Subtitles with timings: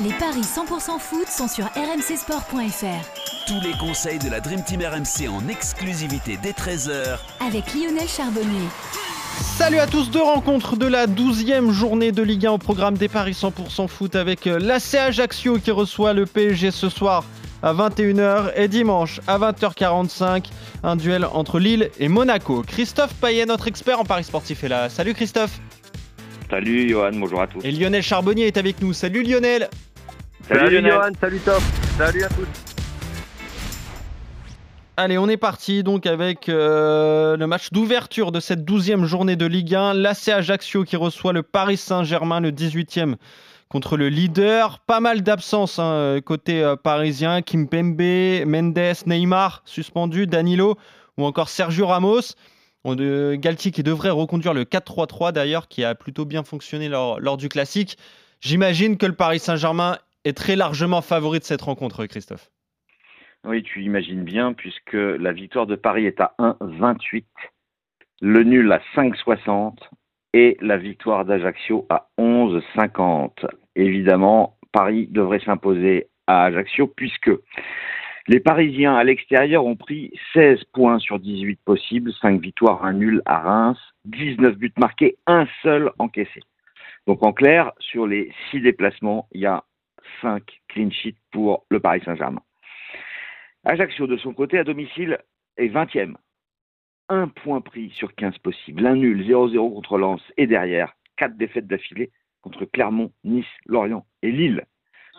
[0.00, 3.46] Les paris 100% foot sont sur rmcsport.fr.
[3.46, 8.68] Tous les conseils de la Dream Team RMC en exclusivité dès 13h Avec Lionel Charbonnier.
[9.40, 13.08] Salut à tous, deux rencontres de la 12e journée de Ligue 1 au programme des
[13.08, 17.24] Paris 100% foot avec euh, l'AC Ajaccio qui reçoit le PSG ce soir
[17.62, 20.46] à 21h et dimanche à 20h45
[20.82, 22.62] un duel entre Lille et Monaco.
[22.66, 24.88] Christophe Payet, notre expert en Paris sportif est là.
[24.88, 25.60] Salut Christophe.
[26.52, 27.64] Salut Johan, bonjour à tous.
[27.64, 28.92] Et Lionel Charbonnier est avec nous.
[28.92, 29.70] Salut Lionel.
[30.46, 31.62] Salut, Johan, salut Top,
[31.96, 32.46] salut à tous.
[34.98, 39.46] Allez, on est parti donc avec euh, le match d'ouverture de cette 12e journée de
[39.46, 39.94] Ligue 1.
[39.94, 43.14] L'AC Ajaccio qui reçoit le Paris Saint-Germain, le 18e
[43.70, 44.80] contre le leader.
[44.80, 47.40] Pas mal d'absences hein, côté euh, parisien.
[47.40, 50.76] Kim Pembe, Mendes, Neymar suspendu, Danilo
[51.16, 52.34] ou encore Sergio Ramos.
[52.84, 57.36] On de Galtier qui devrait reconduire le 4-3-3 d'ailleurs, qui a plutôt bien fonctionné lors,
[57.36, 57.96] du classique.
[58.40, 62.50] J'imagine que le Paris Saint-Germain est très largement favori de cette rencontre, Christophe.
[63.44, 67.24] Oui, tu imagines bien, puisque la victoire de Paris est à 1,28,
[68.20, 69.74] le nul à 5,60
[70.32, 73.46] et la victoire d'Ajaccio à 11,50.
[73.76, 77.30] Évidemment, Paris devrait s'imposer à Ajaccio, puisque
[78.28, 83.20] les Parisiens à l'extérieur ont pris 16 points sur 18 possibles, 5 victoires, un nul
[83.24, 86.40] à Reims, 19 buts marqués, un seul encaissé.
[87.08, 89.64] Donc en clair, sur les 6 déplacements, il y a
[90.20, 92.42] 5 clean sheets pour le Paris Saint-Germain.
[93.64, 95.18] Ajaccio, de son côté, à domicile,
[95.56, 96.14] est 20e.
[97.08, 98.86] Un point pris sur 15 possibles.
[98.86, 104.30] Un nul, 0-0 contre Lens et derrière, 4 défaites d'affilée contre Clermont, Nice, Lorient et
[104.30, 104.64] Lille.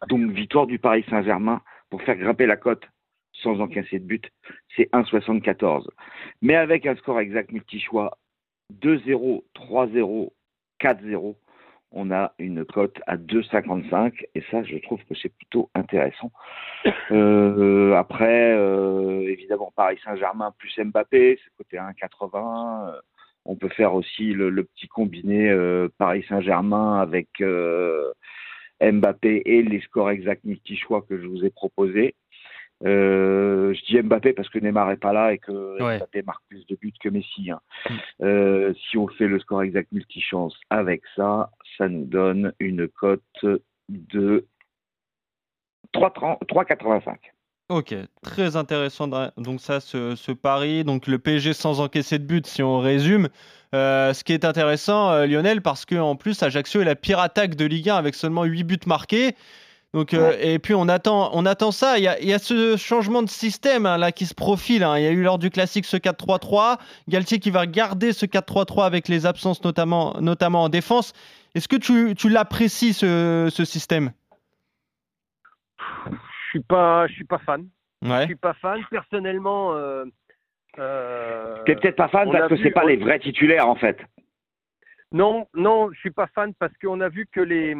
[0.10, 2.86] Donc victoire du Paris Saint-Germain pour faire grimper la cote
[3.42, 4.30] sans encaisser de but,
[4.76, 5.88] c'est 1,74.
[6.42, 8.18] Mais avec un score exact multi-choix
[8.82, 10.30] 2-0, 3-0,
[10.80, 11.36] 4-0,
[11.96, 16.32] on a une cote à 2,55 et ça, je trouve que c'est plutôt intéressant.
[17.12, 22.90] Euh, après, euh, évidemment, Paris Saint-Germain plus Mbappé, c'est côté 1,80.
[22.90, 23.00] Euh,
[23.46, 28.12] on peut faire aussi le, le petit combiné euh, Paris Saint-Germain avec euh,
[28.82, 32.16] Mbappé et les scores exacts multi-choix que je vous ai proposés.
[32.86, 35.98] Euh, je dis Mbappé parce que Neymar est pas là et que Ouais.
[35.98, 37.50] Mbappé marque plus de buts que Messi.
[37.52, 37.62] hein.
[37.90, 37.94] Mm.
[38.26, 43.22] Euh, si on fait le score exact multichance avec ça, ça nous donne une cote
[43.90, 44.46] de
[45.94, 47.16] 3,30 3,85.
[47.70, 49.08] Ok, très intéressant.
[49.38, 53.30] Donc ça, ce, ce pari, donc le PSG sans encaisser de but, si on résume.
[53.74, 57.20] Euh, ce qui est intéressant, euh, Lionel, parce que en plus, Ajaccio est la pire
[57.20, 59.36] attaque de Ligue 1 avec seulement 8 buts marqués.
[59.94, 62.00] Donc, euh, et puis on attend, on attend ça.
[62.00, 64.84] Il y a, il y a ce changement de système hein, là qui se profile.
[64.84, 64.98] hein.
[64.98, 66.80] Il y a eu lors du classique ce 4-3-3.
[67.08, 71.14] Galtier qui va garder ce 4-3-3 avec les absences notamment, notamment en défense.
[71.54, 74.12] Est-ce que tu, tu l'apprécies ce, ce système?
[76.10, 76.16] Je
[76.50, 77.68] suis pas, je suis pas fan.
[78.02, 78.26] Je Ouais.
[78.26, 78.80] suis pas fan.
[78.90, 80.06] Personnellement, euh,
[80.80, 83.98] euh, T'es peut-être pas fan parce que c'est pas on- les vrais titulaires en fait.
[85.12, 87.76] non, non, je suis pas fan parce qu'on a vu que les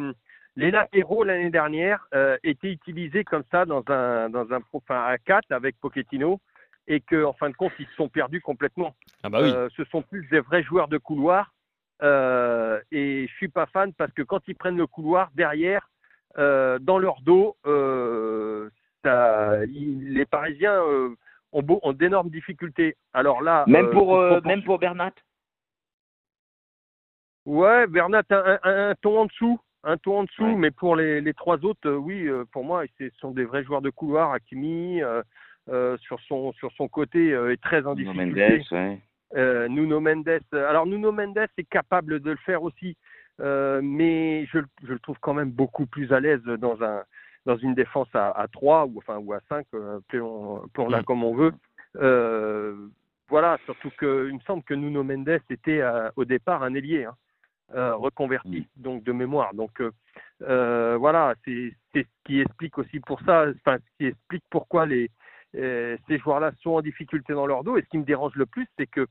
[0.56, 5.18] les latéraux l'année dernière euh, étaient utilisés comme ça dans un dans un enfin, à
[5.18, 6.40] 4 avec Pochettino
[6.86, 8.94] et que en fin de compte ils se sont perdus complètement.
[9.22, 9.50] Ah bah oui.
[9.50, 11.52] Euh, ce sont plus des vrais joueurs de couloir.
[12.02, 15.88] Euh, et je suis pas fan parce que quand ils prennent le couloir derrière,
[16.38, 18.68] euh, dans leur dos, euh,
[19.04, 21.14] ça- les Parisiens euh,
[21.52, 22.96] ont, beau- ont d'énormes difficultés.
[23.12, 25.12] Alors là, Même pour euh, même pour Bernat?
[27.46, 30.54] Ouais, Bernat un, un- un ton en dessous, un ton en dessous, Ouais.
[30.56, 33.64] mais pour les, les trois autres, euh, oui, euh, pour moi, ce sont des vrais
[33.64, 34.32] joueurs de couloir.
[34.32, 38.12] Hakimi, euh, sur son sur son côté, est très en Nuno.
[38.12, 39.68] Mendes, ouais.
[39.68, 40.40] Nuno Mendes.
[40.52, 42.96] Alors Nuno Mendes est capable de le faire aussi,
[43.38, 47.02] mais je, le- je le trouve quand même beaucoup plus à l'aise dans un
[47.46, 51.04] dans une défense à, à 3 ou enfin ou à 5, euh, appelons- appelons-la Mm.
[51.04, 51.52] comme on veut.
[53.30, 55.82] Voilà, surtout que il me semble que Nuno Mendes était
[56.16, 57.14] au départ un ailier hein,
[57.72, 59.54] euh, reconverti, donc de mémoire.
[59.54, 59.90] Donc euh,
[60.42, 65.10] euh, voilà, c'est ce qui explique aussi pour ça, enfin ce qui explique pourquoi les
[65.56, 67.78] euh, ces joueurs-là sont en difficulté dans leur dos.
[67.78, 69.06] Et ce qui me dérange le plus, c'est que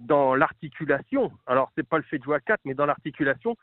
[0.00, 3.54] dans l'articulation, alors c'est pas le fait de jouer à 4, mais dans l'articulation,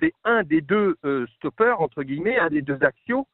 [0.00, 0.96] c'est un des deux
[1.36, 3.28] stoppers, entre guillemets, un des deux axios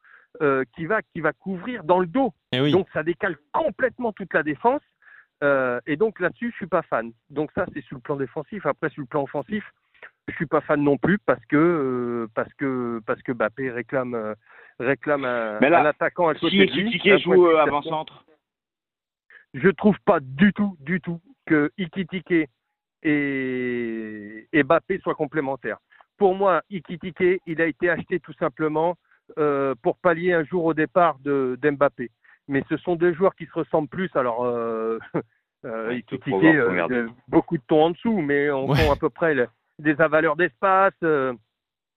[0.75, 2.33] qui, va, qui va couvrir dans le dos.
[2.51, 2.73] Eh oui.
[2.73, 4.81] Donc ça décale complètement toute la défense.
[5.41, 7.13] Et donc là-dessus, je suis pas fan.
[7.29, 8.65] Donc ça, c'est sur le plan défensif.
[8.65, 9.63] Après, sur le plan offensif,
[10.31, 14.15] je suis pas fan non plus parce que euh, parce que parce que Mbappé réclame
[14.15, 14.33] euh,
[14.79, 16.81] réclame un, Mais là, un attaquant à côté Si de lui.
[16.81, 17.57] Joue euh, fixation.
[17.59, 18.25] avant-centre.
[19.53, 22.47] Je trouve pas du tout, du tout que Ikitike
[23.03, 25.77] et, et Mbappé soient complémentaires.
[26.17, 28.95] Pour moi, Ikitike, il a été acheté tout simplement
[29.39, 32.11] euh, pour pallier un jour au départ de d'Mbappé.
[32.47, 34.09] Mais ce sont deux joueurs qui se ressemblent plus.
[34.15, 34.99] Alors, euh,
[35.65, 38.77] euh, euh, de- beaucoup de ton en dessous, mais on Ouais.
[38.77, 39.47] font à peu près le-
[39.81, 40.93] des avaleurs d'espace.
[41.03, 41.33] Euh,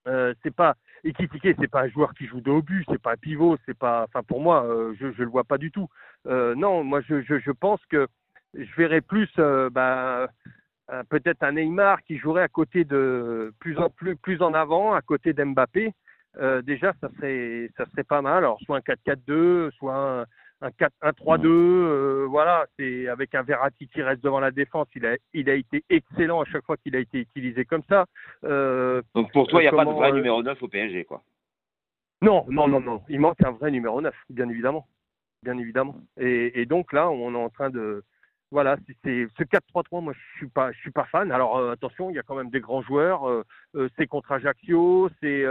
[0.06, 3.12] euh, c'est pas Ekitike, c'est pas un joueur qui joue de haut but, c'est pas
[3.12, 4.04] un pivot, c'est pas.
[4.04, 5.88] Enfin, pour moi, euh, je je le vois pas du tout.
[6.26, 8.06] Euh, non, moi, je, pense que
[8.54, 9.30] je verrais plus,
[9.72, 10.28] bah,
[11.08, 15.32] peut-être un Neymar qui jouerait à côté de plus en plus en avant, à côté
[15.32, 15.92] d'Mbappé.
[16.62, 18.38] Déjà, ça serait ça serait pas mal.
[18.38, 20.24] Alors, soit un 4-4-2, soit un,
[20.60, 21.46] un 4-1-3-2.
[21.46, 24.88] euh, voilà, c'est avec un Verratti qui reste devant la défense.
[24.94, 28.06] Il a il a été excellent à chaque fois qu'il a été utilisé comme ça.
[28.44, 31.04] Euh, Donc pour toi, il n'y a pas de vrai euh, numéro 9 au PSG,
[31.04, 31.22] quoi.
[32.22, 33.02] non, non, non, non.
[33.08, 34.86] Il manque un vrai numéro 9, bien évidemment.
[35.42, 35.96] Bien évidemment.
[36.18, 38.02] Et, et donc là, on est en train de.
[38.50, 41.32] Voilà, c'est- c'est ce 4-3-3, moi je suis pas, je suis pas fan.
[41.32, 43.44] Alors euh, attention, il y a quand même des grands joueurs.
[43.98, 45.44] c'est contre Ajaccio, c'est,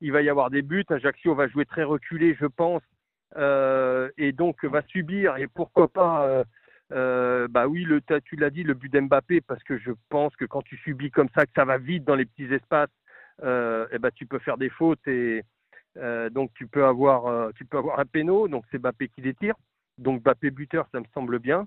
[0.00, 0.84] il va y avoir des buts.
[0.88, 2.82] Ajaccio va jouer très reculé, je pense,
[3.36, 5.36] et donc va subir.
[5.36, 6.44] Et pourquoi pas euh,
[6.92, 10.44] euh, Bah oui, le, tu l'as dit, le but d'Mbappé, parce que je pense que
[10.44, 12.90] quand tu subis comme ça, que ça va vite dans les petits espaces,
[13.42, 15.42] euh, eh ben tu peux faire des fautes et
[15.96, 18.48] euh, donc tu peux avoir, euh, tu peux avoir un péno.
[18.48, 19.54] Donc c'est Mbappé qui les tire.
[19.98, 21.66] Donc Mbappé buteur, ça me semble bien.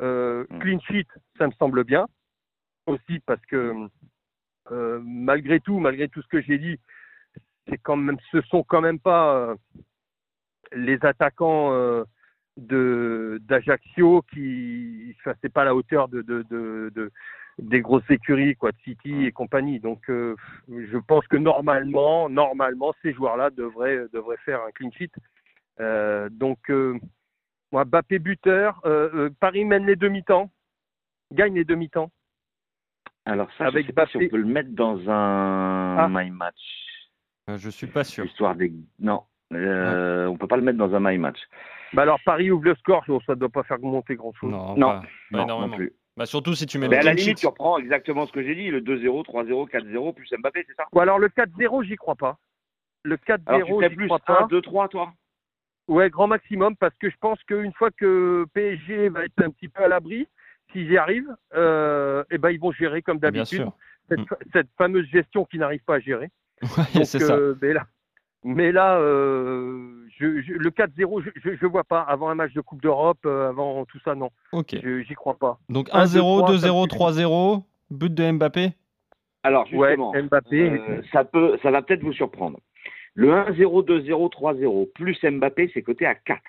[0.00, 0.58] Euh, Mm.
[0.60, 2.06] clean sheet, ça me semble bien
[2.86, 3.74] aussi parce que
[4.70, 6.78] euh, malgré tout, malgré tout ce que j'ai dit,
[7.68, 9.54] c'est quand même, ce sont quand même pas euh,
[10.72, 12.04] les attaquants euh,
[12.56, 17.10] de d'Ajaccio qui, enfin, c'est pas à la hauteur de, de, de, de-
[17.58, 19.80] des grosses écuries quoi, de City et compagnie.
[19.80, 20.36] Donc, euh,
[20.68, 25.12] je pense que normalement, normalement, ces joueurs-là devraient devraient faire un clean sheet.
[25.80, 26.98] Euh, donc, euh,
[27.72, 30.50] moi, Bappé buteur, euh, euh, Paris mène les demi-temps,
[31.32, 32.10] gagne les demi-temps.
[33.24, 36.08] Alors ça, Avec je sais pas si on peut le mettre dans un Ah.
[36.10, 36.60] my match.
[37.48, 38.24] Euh, Je suis pas sûr.
[38.24, 38.72] Histoire des...
[38.98, 39.22] Non,
[39.54, 41.38] euh, on peut pas le mettre dans un my match.
[41.92, 44.50] Bah alors Paris ouvre le score, ça ne doit pas faire monter grand-chose.
[44.50, 45.76] Non, Non, pas, pas non, non énormément.
[45.76, 45.92] plus.
[46.16, 48.42] Bah, surtout si tu mets Mais le à la limite, tu reprends exactement ce que
[48.42, 50.84] j'ai dit, le 2-0, 3-0, 4-0, plus Mbappé, c'est ça?
[50.92, 52.38] Ou alors le 4-0, j'y crois pas.
[53.04, 53.16] Le
[53.46, 54.46] Alors tu 4-0, fais j'y plus crois 1, pas.
[54.50, 55.12] 2, 3, toi?
[55.88, 59.68] Ouais, grand maximum, parce que je pense qu'une fois que PSG va être un petit
[59.68, 60.28] peu à l'abri,
[60.70, 63.66] s'ils y arrivent, euh, eh ben ils vont gérer comme d'habitude
[64.08, 64.20] cette,
[64.52, 66.30] cette fameuse gestion qu'ils n'arrivent pas à gérer.
[66.62, 67.34] Ouais, Donc, c'est ça.
[67.34, 67.86] euh, mais là,
[68.44, 72.00] mais là euh, je, je- le 4-0, je, je, je vois pas.
[72.02, 74.76] Avant un match de Coupe d'Europe, euh, avant tout ça, non, Ok.
[74.82, 75.58] je j'y crois pas.
[75.68, 77.62] Donc 1, 1-0, 2, 2-0, 3, 3-0.
[77.90, 78.72] But de Mbappé?
[79.42, 80.60] Alors Ouais, justement, Mbappé.
[80.70, 82.58] euh, ça, peut, ça va peut-être vous surprendre.
[83.14, 86.40] Le 1-0, 2-0, 3-0, plus Mbappé, c'est coté à 4.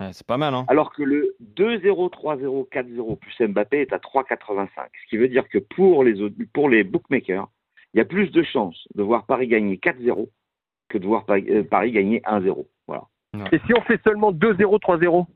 [0.00, 0.64] Ouais, c'est pas mal, hein.
[0.68, 4.68] Alors que le 2-0, 3-0, 4-0 plus Mbappé est à 3,85.
[5.04, 7.48] Ce qui veut dire que pour les, autres- pour les bookmakers,
[7.92, 10.28] il y a plus de chances de voir Paris gagner 4-0
[10.94, 12.66] que de voir Paris, euh, Paris gagner 1-0.
[12.86, 13.02] Voilà.
[13.52, 15.26] Et si on fait seulement 2-0, 3-0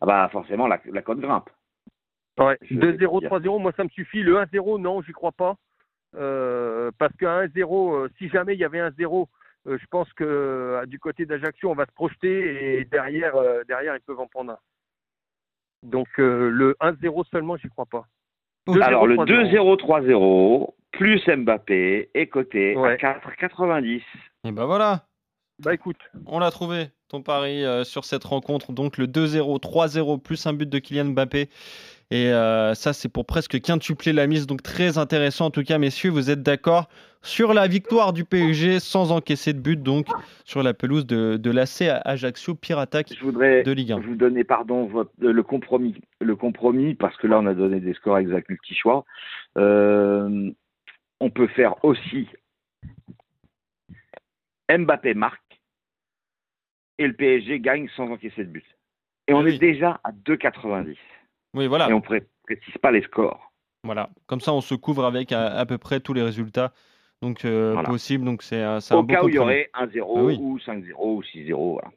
[0.00, 1.50] Ah bah forcément, la, la cote grimpe.
[2.38, 4.22] Ouais, Je 2-0, vais 3-0, moi ça me suffit.
[4.22, 5.56] Le 1-0, non, j'y crois pas.
[6.14, 9.28] Euh, parce qu'un 1-0, euh, si jamais il y avait un 0,
[9.66, 13.62] euh, je pense que euh, du côté d'Ajaccio, on va se projeter et derrière, euh,
[13.66, 14.58] derrière ils peuvent en prendre un.
[15.82, 18.06] Donc euh, le 1-0 seulement, j'y crois pas.
[18.68, 19.50] 2-0, Alors le 3-0.
[19.50, 22.92] 2-0, 3-0 plus Mbappé est coté Ouais.
[22.92, 24.02] à 4,90.
[24.44, 25.06] Et bah voilà.
[25.62, 28.72] Bah écoute, On l'a trouvé, ton pari euh, sur cette rencontre.
[28.72, 31.48] Donc le 2-0, 3-0, plus un but de Kylian Mbappé.
[32.10, 34.46] Et euh, ça, c'est pour presque quintupler la mise.
[34.46, 35.46] Donc très intéressant.
[35.46, 36.88] En tout cas, messieurs, vous êtes d'accord
[37.22, 40.08] sur la victoire du PSG sans encaisser de but, donc
[40.44, 44.00] sur la pelouse de, de l'AC Ajaccio, pire attaque Je voudrais de Ligue 1.
[44.00, 45.94] vous donner, pardon, votre- euh, le compromis.
[46.20, 49.04] Le compromis, parce que là, on a donné des scores exacts multi-choix.
[49.56, 50.50] Euh,
[51.22, 52.28] on peut faire aussi
[54.68, 55.60] Mbappé marque
[56.98, 58.64] et le PSG gagne sans encaisser de but.
[59.28, 59.54] Et on oui.
[59.54, 60.96] est déjà à 2,90.
[61.54, 61.88] Oui, voilà.
[61.88, 63.52] Et on ne précise pas les scores.
[63.84, 66.72] Voilà, comme ça on se couvre avec à, à peu près tous les résultats
[67.20, 67.88] donc euh, Voilà.
[67.88, 68.24] possibles.
[68.24, 70.38] Donc c'est un, c'est un Au beau cas où il y aurait 1-0 Ah oui.
[70.40, 71.72] ou 5-0 ou 6-0.
[71.72, 71.90] Voilà.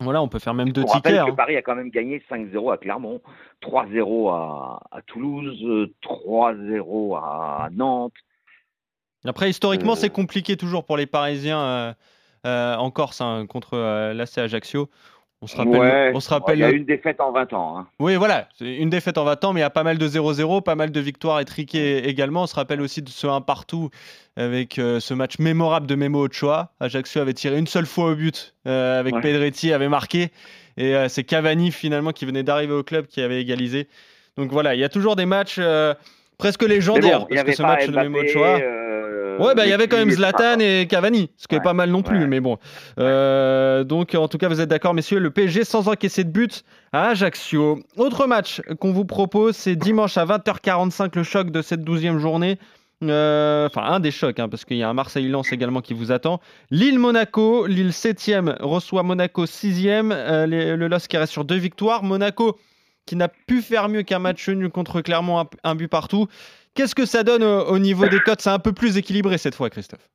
[0.00, 1.26] Voilà, on peut faire même deux On rappelle tickets.
[1.26, 1.36] que hein.
[1.36, 3.20] Paris a quand même gagné 5-0 à Clermont,
[3.62, 8.14] 3-0 à, à Toulouse, euh, 3-0 à Nantes.
[9.24, 11.92] Après, historiquement, Euh, c'est compliqué toujours pour les Parisiens euh,
[12.46, 14.88] euh, en Corse hein, contre euh, l'AC Ajaccio.
[15.44, 15.76] On se rappelle.
[15.80, 17.76] Ouais, on se rappelle il y a une défaite en 20 ans.
[17.78, 17.86] hein.
[17.98, 20.62] Oui, voilà, une défaite en 20 ans, mais il y a pas mal de 0-0,
[20.62, 22.42] pas mal de victoires étriquées également.
[22.44, 23.90] On se rappelle aussi de ce 1 partout
[24.36, 26.70] avec euh, ce match mémorable de Memo Ochoa.
[26.78, 29.20] Ajaccio avait tiré une seule fois au but euh, avec Ouais.
[29.20, 30.30] Pedretti, avait marqué.
[30.76, 33.88] Et euh, c'est Cavani finalement qui venait d'arriver au club qui avait égalisé.
[34.36, 35.92] Donc voilà, il y a toujours des matchs euh,
[36.38, 37.20] presque légendaires.
[37.20, 38.58] bon, parce que ce match de Memo Ochoa.
[39.38, 41.64] Ouais, bah il y avait quand même est Zlatan et Cavani, ce qui est Ouais,
[41.64, 42.26] pas mal non plus, ouais.
[42.26, 42.58] mais bon.
[42.98, 46.64] Euh, donc en tout cas, vous êtes d'accord, messieurs, le PSG sans encaisser de but
[46.92, 47.80] à Ajaccio.
[47.96, 52.58] Autre match qu'on vous propose, c'est dimanche à 20h45, le choc de cette 12e journée.
[53.02, 56.12] Euh, Enfin, un des chocs, hein, parce qu'il y a un Marseille-Lens également qui vous
[56.12, 56.40] attend.
[56.70, 60.12] Lille-Monaco, Lille 7e reçoit Monaco 6e.
[60.12, 62.02] Euh, les- le LOSC qui reste sur deux victoires.
[62.04, 62.58] Monaco
[63.06, 66.28] qui n'a pu faire mieux qu'un match nul contre Clermont, un, un but partout.
[66.74, 68.40] Qu'est-ce que ça donne au, au niveau des cotes?
[68.40, 70.08] C'est un peu plus équilibré cette fois, Christophe.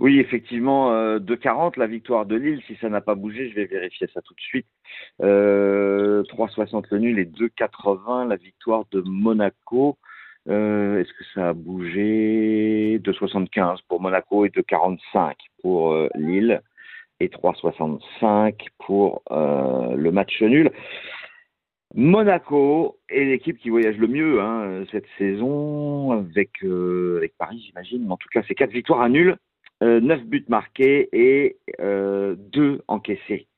[0.00, 2.62] Oui, effectivement, euh, 2,40 la victoire de Lille.
[2.66, 4.66] Si ça n'a pas bougé, je vais vérifier ça tout de suite.
[5.22, 9.98] Euh, 3,60 le nul et 2,80 la victoire de Monaco.
[10.48, 12.98] Euh, Est-ce que ça a bougé?
[13.04, 16.62] 2,75 pour Monaco et 2,45 pour euh, Lille
[17.20, 20.70] et 3,65 pour euh, le match nul.
[21.94, 28.04] Monaco est l'équipe qui voyage le mieux hein, cette saison avec, euh, avec Paris, j'imagine.
[28.04, 29.36] Mais en tout cas, c'est quatre victoires à nul,
[29.82, 33.48] euh, 9 buts marqués et euh, 2 encaissés.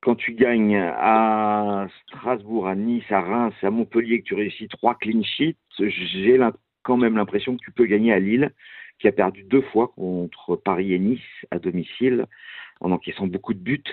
[0.00, 4.96] Quand tu gagnes à Strasbourg, à Nice, à Reims, à Montpellier, que tu réussis trois
[4.96, 6.40] clean sheets, j'ai
[6.82, 8.50] quand même l'impression que tu peux gagner à Lille,
[8.98, 11.20] qui a perdu deux fois contre Paris et Nice
[11.52, 12.26] à domicile,
[12.80, 13.84] en encaissant beaucoup de buts.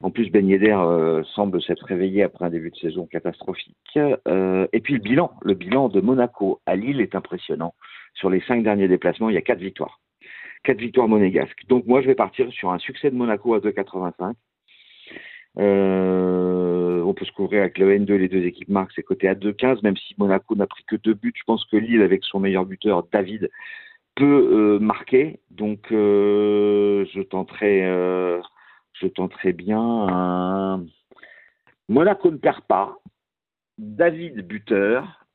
[0.00, 3.76] En plus, Ben Yedder euh, semble s'être réveillé après un début de saison catastrophique.
[3.96, 7.74] Euh, et puis le bilan, le bilan de Monaco à Lille est impressionnant.
[8.14, 10.00] Sur les cinq derniers déplacements, il y a quatre victoires.
[10.62, 11.66] Quatre victoires monégasques.
[11.68, 14.34] Donc moi, je vais partir sur un succès de Monaco à 2,85.
[15.56, 19.34] Euh, on peut se couvrir avec le N2, les deux équipes marquent, c'est côté à
[19.34, 21.32] 2,15, même si Monaco n'a pris que deux buts.
[21.36, 23.50] Je pense que Lille, avec son meilleur buteur, David,
[24.16, 25.38] peut marquer.
[25.50, 28.40] Donc je tenterai
[28.94, 30.84] je tenterai bien
[31.88, 32.96] Monaco ne perd pas,
[33.76, 35.26] David buteur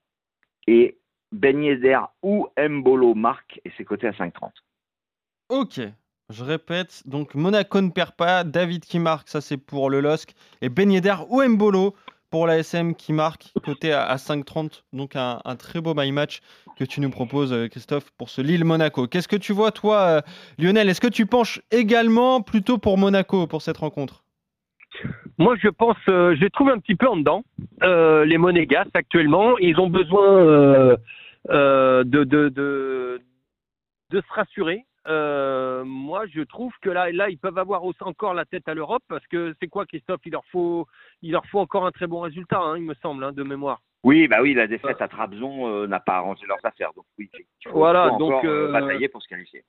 [0.68, 0.98] et
[1.32, 4.50] Ben Yedder ou Mbolo marque et c'est coté à 5,30.
[5.50, 5.82] Ok,
[6.30, 7.08] je répète.
[7.08, 8.44] Donc Monaco ne perd pas.
[8.44, 10.34] David qui marque, ça c'est pour le LOSC.
[10.62, 11.96] Et Ben Yedder ou Mbolo
[12.29, 14.83] pour la SM qui marque, côté à, à 5,30.
[14.93, 16.41] Donc un, très beau my match
[16.77, 19.07] que tu nous proposes, euh, Christophe, pour ce Lille-Monaco.
[19.07, 20.21] Qu'est-ce que tu vois, toi, euh,
[20.57, 20.89] Lionel?
[20.89, 24.24] Est-ce que tu penches également plutôt pour Monaco pour cette rencontre?
[25.38, 27.43] Moi, je pense, euh, je trouve un petit peu en dedans,
[27.83, 29.57] euh, les Monégas actuellement.
[29.59, 30.98] Ils ont besoin
[31.48, 32.24] de,
[34.12, 34.86] de se rassurer.
[35.08, 39.03] Euh, moi, je trouve que là, là, ils peuvent avoir encore la tête à l'Europe
[39.08, 40.86] parce que c'est quoi, Christophe Il leur faut,
[41.22, 43.79] il leur faut encore un très bon résultat, hein, il me semble, hein, de mémoire.
[44.03, 46.94] Oui, bah oui, la défaite à Trabzon euh, n'a pas arrangé leurs affaires.
[46.96, 47.29] Donc oui,
[47.72, 49.63] Voilà, donc, encore euh, euh, batailler pour se qualifier.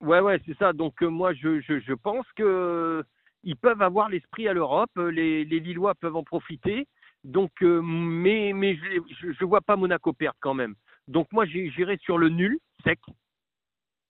[0.00, 0.72] Ouais, ouais, c'est ça.
[0.72, 3.04] Donc euh, moi, je, je, je pense que
[3.42, 4.90] ils peuvent avoir l'esprit à l'Europe.
[4.98, 6.86] euh, Les, les Lillois peuvent en profiter.
[7.24, 10.74] Donc, euh, mais mais je ne vois pas Monaco perdre quand même.
[11.06, 12.98] Donc moi, j'irai sur le nul sec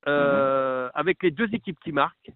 [0.07, 2.31] euh, avec les deux équipes qui marquent.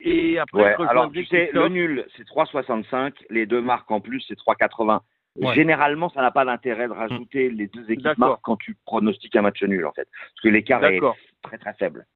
[0.00, 3.14] Et après, Ouais, je alors rejoindrai tu sais, le nul, c'est 3,65.
[3.30, 5.00] Les deux marques en plus, c'est 3,80.
[5.36, 5.54] Ouais.
[5.54, 9.42] Généralement, ça n'a pas d'intérêt de rajouter les deux équipes marques quand tu pronostiques un
[9.42, 10.08] match nul, en fait.
[10.10, 11.00] Parce que l'écart est
[11.42, 12.06] très très faible.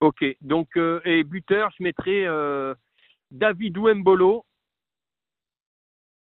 [0.00, 0.24] Ok.
[0.40, 2.74] Donc euh, et buteur, je mettrai euh,
[3.30, 4.44] David Ouembolo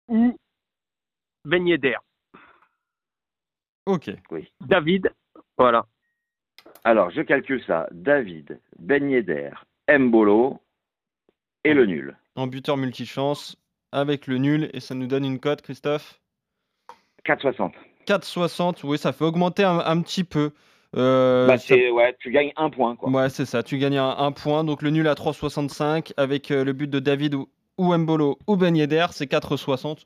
[0.06, 0.38] ou
[1.44, 1.96] Ben Yedder.
[3.86, 4.10] Ok.
[4.60, 5.12] David,
[5.56, 5.86] voilà.
[6.88, 7.86] Alors, je calcule ça.
[7.92, 9.50] David, Ben Yedder,
[9.90, 10.58] Mbolo
[11.64, 12.16] et le nul.
[12.34, 13.56] En buteur multichance
[13.92, 14.70] avec le nul.
[14.72, 16.18] Et ça nous donne une cote, Christophe
[17.26, 17.72] 4,60.
[18.06, 18.80] 4,60.
[18.84, 20.52] Oui, ça fait augmenter un, un petit peu.
[20.96, 23.10] Euh, bah, ça- c'est, ouais, tu gagnes un point, quoi.
[23.10, 23.62] Ouais, c'est ça.
[23.62, 24.64] Tu gagnes un, un point.
[24.64, 28.56] Donc le nul à 3,65 avec euh, le but de David ou, ou Mbolo ou
[28.56, 30.04] Ben Yedder, c'est 4,60.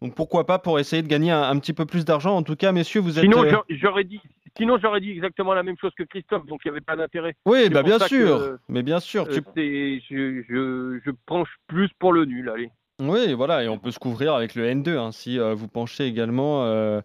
[0.00, 2.34] Donc pourquoi pas pour essayer de gagner un, un petit peu plus d'argent.
[2.34, 3.24] En tout cas, messieurs, vous êtes.
[3.24, 4.22] Sinon, euh, j'a- j'aurais dit,
[4.56, 7.34] sinon j'aurais dit exactement la même chose que Christophe, donc il n'y avait pas d'intérêt.
[7.46, 8.38] Oui, bah bien sûr.
[8.38, 9.28] que, Mais bien sûr.
[9.28, 12.70] tu- Euh, c'est- je, je, je penche plus pour le nul, allez.
[13.00, 16.04] Oui, voilà, et on peut se couvrir avec le N2 hein, si euh, vous penchez
[16.06, 17.00] également, euh,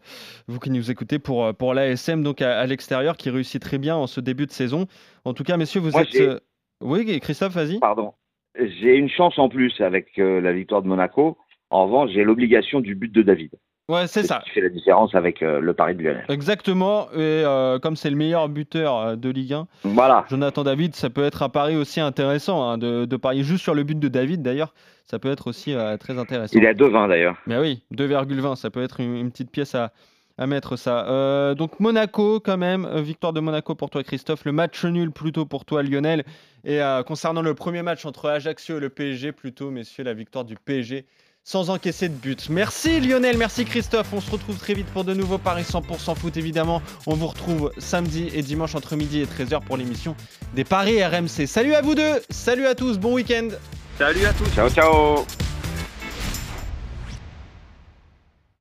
[0.48, 3.78] vous qui nous écoutez, pour, euh, pour l'ASM donc à, à l'extérieur qui réussit très
[3.80, 4.86] bien en ce début de saison.
[5.26, 6.20] En tout cas, messieurs, vous Moi, êtes.
[6.20, 6.40] euh,
[6.82, 7.80] Oui, Christophe, vas-y.
[7.80, 8.14] Pardon.
[8.60, 11.38] J'ai une chance en plus avec euh, la victoire de Monaco.
[11.70, 13.52] En revanche, j'ai l'obligation du but de David.
[13.90, 14.42] Ouais, c'est ce ça.
[14.44, 16.26] qui fait la différence avec euh, le pari de Lionel.
[16.28, 17.10] Exactement.
[17.14, 20.26] Et euh, comme c'est le meilleur buteur euh, de Ligue 1, Voilà.
[20.30, 23.74] Jonathan David, ça peut être un pari aussi intéressant hein, de, de parier juste sur
[23.74, 24.42] le but de David.
[24.42, 24.74] D'ailleurs,
[25.06, 26.58] ça peut être aussi euh, très intéressant.
[26.58, 27.38] Il est à 2,20 d'ailleurs.
[27.48, 29.94] Mais oui, 2,20, ça peut être une, une petite pièce à,
[30.38, 31.56] à mettre ça.
[31.56, 35.64] Donc Monaco quand même, victoire de Monaco pour toi Christophe, le match nul plutôt pour
[35.64, 36.26] toi Lionel.
[36.66, 40.56] Et concernant le premier match entre Ajaccio et le PSG, plutôt messieurs, la victoire du
[40.56, 41.06] PSG
[41.48, 42.50] sans encaisser de but.
[42.50, 44.12] Merci Lionel, merci Christophe.
[44.12, 46.82] On se retrouve très vite pour de nouveaux paris 100% foot évidemment.
[47.06, 50.14] On vous retrouve samedi et dimanche entre midi et 13h pour l'émission
[50.56, 51.48] des paris RMC.
[51.48, 53.48] Salut à vous deux, salut à tous, bon week-end.
[53.98, 54.50] Salut à tous.
[54.54, 55.47] Ciao, ciao